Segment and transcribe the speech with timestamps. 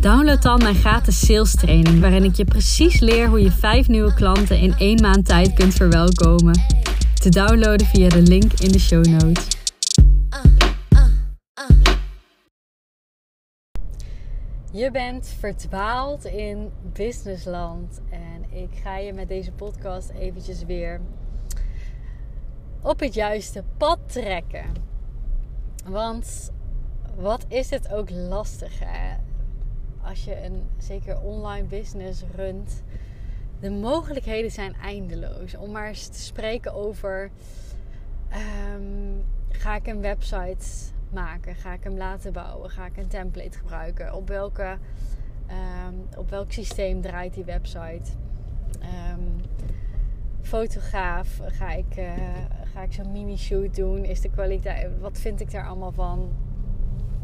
[0.00, 4.14] download dan mijn gratis sales training, waarin ik je precies leer hoe je vijf nieuwe
[4.14, 6.60] klanten in één maand tijd kunt verwelkomen.
[7.14, 9.46] Te downloaden via de link in de show notes.
[14.72, 21.00] Je bent verdwaald in businessland en ik ga je met deze podcast eventjes weer
[22.82, 24.66] op het juiste pad trekken.
[25.84, 26.50] Want
[27.16, 29.28] wat is het ook lastig hè?
[30.10, 32.82] Als je een zeker online business runt.
[33.60, 35.56] De mogelijkheden zijn eindeloos.
[35.56, 37.30] Om maar eens te spreken over:
[38.28, 39.18] ehm,
[39.48, 40.66] ga ik een website
[41.12, 41.54] maken?
[41.54, 42.70] Ga ik hem laten bouwen?
[42.70, 44.14] Ga ik een template gebruiken?
[44.14, 44.78] Op, welke,
[45.46, 48.10] ehm, op welk systeem draait die website?
[49.12, 49.40] Um,
[50.42, 52.12] fotograaf, ga ik, uh,
[52.72, 54.04] ga ik zo'n mini-shoot doen?
[54.04, 56.32] Is de kwaliteit, wat vind ik daar allemaal van?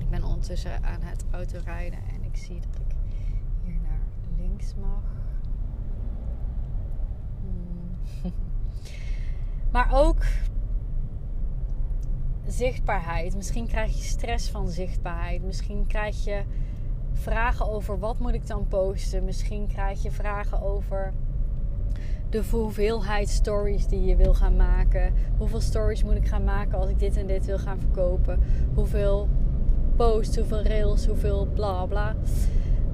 [0.00, 2.94] Ik ben ondertussen aan het autorijden en ik zie dat ik
[3.64, 4.00] hier naar
[4.36, 5.02] links mag.
[7.40, 8.32] Hmm.
[9.72, 10.24] maar ook
[12.46, 13.36] zichtbaarheid.
[13.36, 15.42] Misschien krijg je stress van zichtbaarheid.
[15.42, 16.42] Misschien krijg je
[17.12, 19.24] vragen over wat moet ik dan posten.
[19.24, 21.12] Misschien krijg je vragen over
[22.30, 25.14] de hoeveelheid stories die je wil gaan maken.
[25.38, 28.40] Hoeveel stories moet ik gaan maken als ik dit en dit wil gaan verkopen?
[28.74, 29.28] Hoeveel
[29.96, 32.14] posts, hoeveel rails, hoeveel bla bla.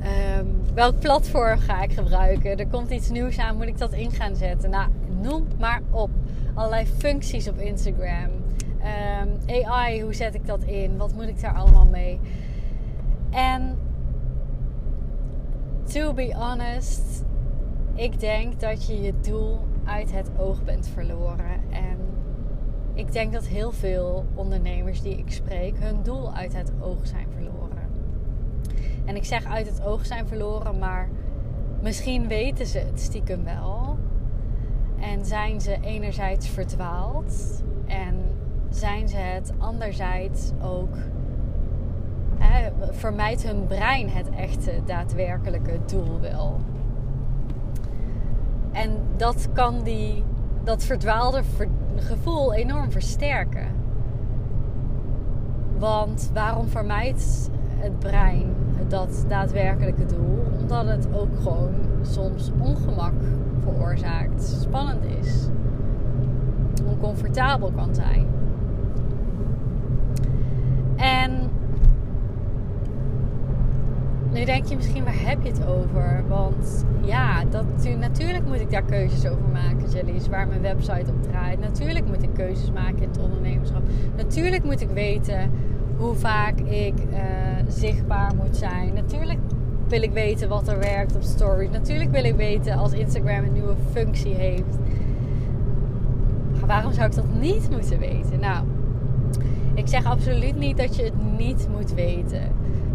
[0.00, 2.58] Ehm, welk platform ga ik gebruiken?
[2.58, 4.70] Er komt iets nieuws aan, moet ik dat in gaan zetten?
[4.70, 6.10] Nou, noem maar op.
[6.54, 8.30] Allerlei functies op Instagram.
[8.80, 9.28] Ehm,
[9.66, 10.96] AI, hoe zet ik dat in?
[10.96, 12.20] Wat moet ik daar allemaal mee?
[13.30, 13.78] En
[15.92, 17.24] to be honest,
[17.94, 21.60] ik denk dat je je doel uit het oog bent verloren.
[21.70, 21.93] En
[22.94, 27.26] ik denk dat heel veel ondernemers die ik spreek hun doel uit het oog zijn
[27.34, 27.88] verloren.
[29.04, 31.08] En ik zeg uit het oog zijn verloren, maar
[31.82, 33.98] misschien weten ze het stiekem wel.
[35.00, 38.14] En zijn ze enerzijds verdwaald en
[38.68, 40.96] zijn ze het anderzijds ook.
[42.90, 46.60] Vermijdt hun brein het echte daadwerkelijke doel wel.
[48.72, 50.24] En dat kan die,
[50.64, 51.42] dat verdwaalde
[51.96, 53.66] gevoel enorm versterken.
[55.78, 58.54] Want waarom vermijdt het brein
[58.88, 60.44] dat daadwerkelijke doel?
[60.60, 63.14] Omdat het ook gewoon soms ongemak
[63.60, 65.48] veroorzaakt, spannend is,
[66.86, 68.26] oncomfortabel kan zijn.
[70.96, 71.50] En
[74.44, 76.24] denk je misschien, waar heb je het over?
[76.28, 77.64] Want ja, dat,
[77.98, 81.60] natuurlijk moet ik daar keuzes over maken, Jelly's, waar mijn website op draait.
[81.60, 83.82] Natuurlijk moet ik keuzes maken in het ondernemerschap.
[84.16, 85.50] Natuurlijk moet ik weten
[85.96, 87.18] hoe vaak ik uh,
[87.68, 88.94] zichtbaar moet zijn.
[88.94, 89.38] Natuurlijk
[89.88, 91.70] wil ik weten wat er werkt op stories.
[91.70, 94.78] Natuurlijk wil ik weten als Instagram een nieuwe functie heeft.
[96.66, 98.40] Waarom zou ik dat niet moeten weten?
[98.40, 98.64] Nou,
[99.74, 102.42] ik zeg absoluut niet dat je het niet moet weten.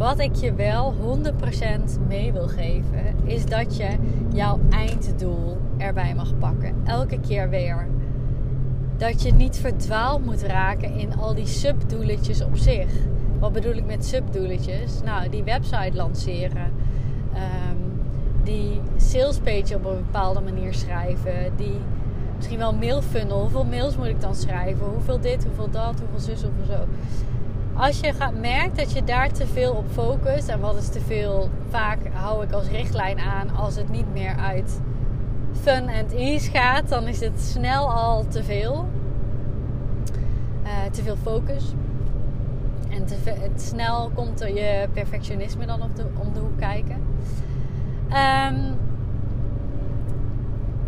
[0.00, 3.88] Wat ik je wel 100% mee wil geven, is dat je
[4.32, 6.74] jouw einddoel erbij mag pakken.
[6.84, 7.86] Elke keer weer.
[8.96, 12.92] Dat je niet verdwaald moet raken in al die subdoeletjes op zich.
[13.38, 15.02] Wat bedoel ik met subdoeletjes?
[15.04, 16.72] Nou, die website lanceren.
[17.34, 18.00] Um,
[18.44, 21.52] die salespage op een bepaalde manier schrijven.
[21.56, 21.76] Die
[22.36, 23.40] misschien wel mailfunnel.
[23.40, 24.86] Hoeveel mails moet ik dan schrijven?
[24.86, 26.84] Hoeveel dit, hoeveel dat, hoeveel zus, hoeveel zo
[27.80, 31.00] als je gaat, merkt dat je daar te veel op focust, en wat is te
[31.00, 34.80] veel, vaak hou ik als richtlijn aan als het niet meer uit
[35.60, 38.88] fun en ease gaat, dan is het snel al te veel.
[40.62, 41.72] Uh, te veel focus.
[42.88, 46.96] En te, het snel komt er je perfectionisme dan op de, om de hoek kijken.
[48.08, 48.78] Um,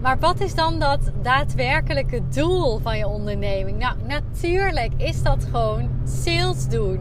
[0.03, 3.79] maar wat is dan dat daadwerkelijke doel van je onderneming?
[3.79, 7.01] Nou, natuurlijk is dat gewoon sales doen,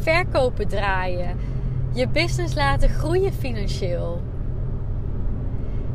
[0.00, 1.36] verkopen draaien,
[1.92, 4.22] je business laten groeien financieel.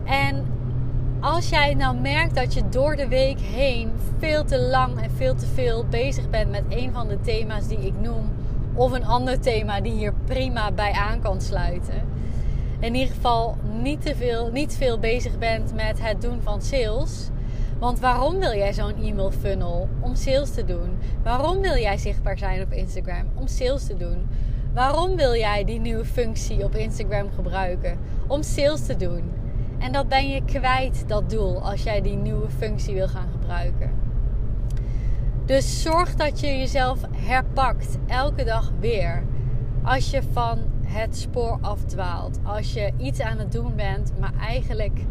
[0.03, 0.45] En
[1.19, 5.35] als jij nou merkt dat je door de week heen veel te lang en veel
[5.35, 8.31] te veel bezig bent met een van de thema's die ik noem,
[8.73, 12.18] of een ander thema die hier prima bij aan kan sluiten
[12.79, 17.29] in ieder geval niet te veel, niet veel bezig bent met het doen van sales.
[17.79, 19.89] Want waarom wil jij zo'n e-mail funnel?
[19.99, 20.97] Om sales te doen.
[21.23, 23.25] Waarom wil jij zichtbaar zijn op Instagram?
[23.35, 24.27] Om sales te doen.
[24.73, 27.97] Waarom wil jij die nieuwe functie op Instagram gebruiken?
[28.27, 29.31] Om sales te doen.
[29.79, 33.91] En dat ben je kwijt, dat doel, als jij die nieuwe functie wil gaan gebruiken.
[35.45, 39.23] Dus zorg dat je jezelf herpakt, elke dag weer.
[39.83, 40.59] Als je van
[40.89, 42.39] het spoor afdwaalt.
[42.43, 45.05] Als je iets aan het doen bent, maar eigenlijk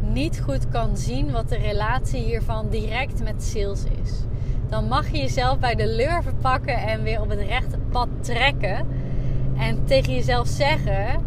[0.00, 4.12] niet goed kan zien wat de relatie hiervan direct met sales is.
[4.68, 8.86] Dan mag je jezelf bij de lurven pakken en weer op het rechte pad trekken.
[9.56, 11.20] En tegen jezelf zeggen: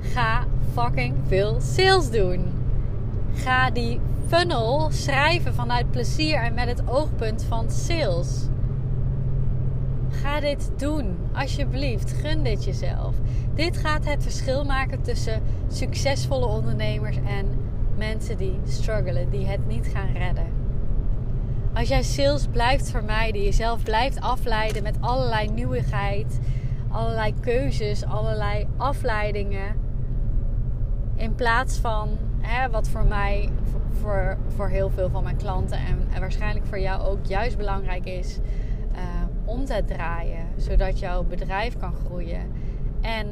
[0.00, 2.52] ga fucking veel sales doen.
[3.34, 8.48] Ga die funnel schrijven vanuit plezier en met het oogpunt van sales.
[10.22, 12.12] Ga dit doen, alsjeblieft.
[12.12, 13.14] Gun dit jezelf.
[13.54, 17.46] Dit gaat het verschil maken tussen succesvolle ondernemers en
[17.96, 20.46] mensen die struggelen, die het niet gaan redden.
[21.74, 26.38] Als jij sales blijft vermijden, jezelf blijft afleiden met allerlei nieuwigheid,
[26.88, 29.76] allerlei keuzes, allerlei afleidingen,
[31.14, 32.08] in plaats van
[32.40, 33.50] hè, wat voor mij,
[34.00, 38.04] voor, voor heel veel van mijn klanten en, en waarschijnlijk voor jou ook juist belangrijk
[38.04, 38.38] is,
[39.52, 42.52] om te draaien, zodat jouw bedrijf kan groeien.
[43.00, 43.26] En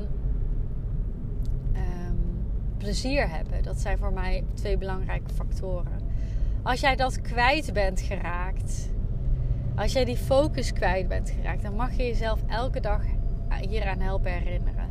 [1.75, 2.47] um,
[2.77, 6.01] plezier hebben, dat zijn voor mij twee belangrijke factoren.
[6.63, 8.91] Als jij dat kwijt bent geraakt,
[9.77, 13.03] als jij die focus kwijt bent geraakt, dan mag je jezelf elke dag
[13.69, 14.89] hieraan helpen herinneren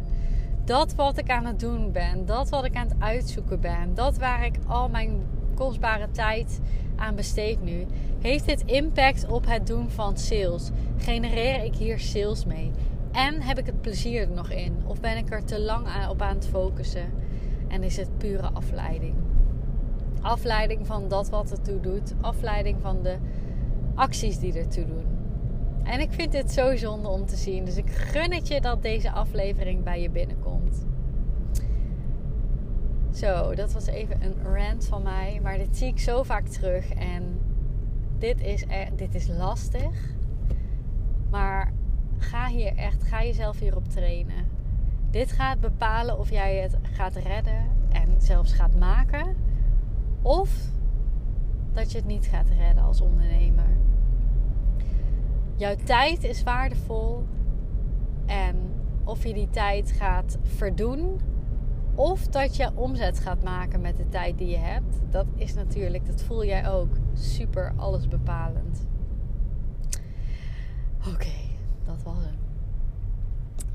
[0.69, 4.17] dat wat ik aan het doen ben, dat wat ik aan het uitzoeken ben, dat
[4.17, 5.21] waar ik al mijn
[5.59, 6.59] kostbare tijd
[6.95, 7.85] aan besteed nu,
[8.19, 10.69] heeft dit impact op het doen van sales?
[10.97, 12.71] Genereer ik hier sales mee?
[13.11, 14.77] En heb ik het plezier er nog in?
[14.85, 17.11] Of ben ik er te lang op aan het focussen?
[17.67, 19.15] En is het pure afleiding?
[20.21, 23.17] Afleiding van dat wat ertoe doet, afleiding van de
[23.95, 25.05] acties die ertoe doen.
[25.83, 27.65] En ik vind dit zo zonde om te zien.
[27.65, 30.58] Dus ik gun het je dat deze aflevering bij je binnenkomt.
[33.19, 35.39] Zo, dat was even een rant van mij.
[35.43, 36.93] Maar dit zie ik zo vaak terug.
[36.93, 37.41] En
[38.17, 40.13] dit is, dit is lastig.
[41.29, 41.73] Maar
[42.17, 44.47] ga hier echt, ga jezelf hierop trainen.
[45.09, 49.35] Dit gaat bepalen of jij het gaat redden en zelfs gaat maken.
[50.21, 50.51] Of
[51.73, 53.77] dat je het niet gaat redden als ondernemer.
[55.55, 57.23] Jouw tijd is waardevol.
[58.25, 58.55] En
[59.03, 61.19] of je die tijd gaat verdoen.
[61.99, 64.99] Of dat je omzet gaat maken met de tijd die je hebt.
[65.09, 68.87] Dat is natuurlijk, dat voel jij ook, super alles bepalend.
[71.13, 71.35] Oké,
[71.85, 72.37] dat was hem.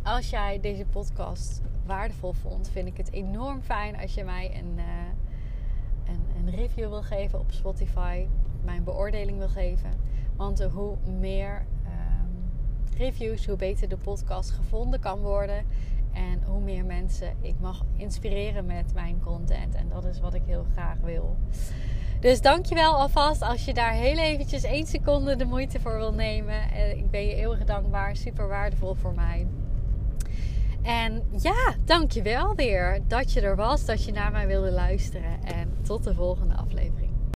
[0.03, 4.75] Als jij deze podcast waardevol vond, vind ik het enorm fijn als je mij een,
[4.77, 4.85] uh,
[6.05, 8.27] een, een review wil geven op Spotify.
[8.63, 9.91] Mijn beoordeling wil geven.
[10.37, 11.67] Want hoe meer
[12.97, 15.67] reviews, hoe beter de podcast gevonden kan worden.
[16.15, 19.75] En hoe meer mensen ik mag inspireren met mijn content.
[19.75, 21.37] En dat is wat ik heel graag wil.
[22.21, 26.71] Dus dankjewel alvast als je daar heel eventjes één seconde de moeite voor wil nemen.
[26.71, 28.17] Eh, ik ben je eeuwig dankbaar.
[28.17, 29.47] Super waardevol voor mij.
[30.83, 33.85] En ja, dankjewel weer dat je er was.
[33.85, 35.45] Dat je naar mij wilde luisteren.
[35.45, 36.64] En tot de volgende aflevering.